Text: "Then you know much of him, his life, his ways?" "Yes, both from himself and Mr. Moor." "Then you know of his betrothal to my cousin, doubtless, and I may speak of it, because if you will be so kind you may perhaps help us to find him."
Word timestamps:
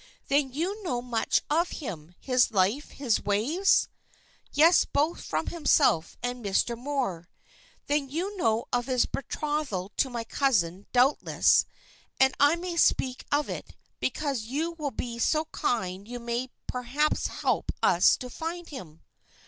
"Then 0.29 0.51
you 0.51 0.81
know 0.81 0.99
much 0.99 1.43
of 1.47 1.69
him, 1.73 2.15
his 2.19 2.49
life, 2.49 2.89
his 2.89 3.23
ways?" 3.23 3.87
"Yes, 4.51 4.83
both 4.83 5.23
from 5.23 5.45
himself 5.45 6.17
and 6.23 6.43
Mr. 6.43 6.75
Moor." 6.75 7.29
"Then 7.85 8.09
you 8.09 8.35
know 8.35 8.65
of 8.73 8.87
his 8.87 9.05
betrothal 9.05 9.91
to 9.97 10.09
my 10.09 10.23
cousin, 10.23 10.87
doubtless, 10.91 11.65
and 12.19 12.33
I 12.39 12.55
may 12.55 12.77
speak 12.77 13.25
of 13.31 13.47
it, 13.47 13.75
because 13.99 14.45
if 14.45 14.49
you 14.49 14.71
will 14.71 14.89
be 14.89 15.19
so 15.19 15.45
kind 15.51 16.07
you 16.07 16.19
may 16.19 16.49
perhaps 16.65 17.27
help 17.27 17.71
us 17.83 18.17
to 18.17 18.29
find 18.31 18.69
him." 18.69 19.03